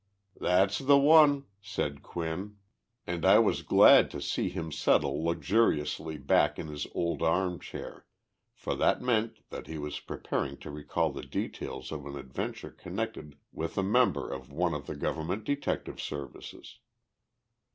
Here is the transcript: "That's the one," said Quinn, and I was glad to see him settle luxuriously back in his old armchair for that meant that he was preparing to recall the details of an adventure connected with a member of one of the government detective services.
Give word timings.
"That's 0.39 0.79
the 0.79 0.97
one," 0.97 1.45
said 1.61 2.01
Quinn, 2.01 2.57
and 3.05 3.23
I 3.23 3.37
was 3.37 3.61
glad 3.61 4.09
to 4.09 4.19
see 4.19 4.49
him 4.49 4.71
settle 4.71 5.23
luxuriously 5.23 6.17
back 6.17 6.57
in 6.57 6.69
his 6.69 6.87
old 6.95 7.21
armchair 7.21 8.07
for 8.55 8.73
that 8.77 9.03
meant 9.03 9.47
that 9.51 9.67
he 9.67 9.77
was 9.77 9.99
preparing 9.99 10.57
to 10.61 10.71
recall 10.71 11.11
the 11.11 11.21
details 11.21 11.91
of 11.91 12.07
an 12.07 12.15
adventure 12.17 12.71
connected 12.71 13.37
with 13.51 13.77
a 13.77 13.83
member 13.83 14.27
of 14.27 14.51
one 14.51 14.73
of 14.73 14.87
the 14.87 14.95
government 14.95 15.43
detective 15.43 16.01
services. 16.01 16.79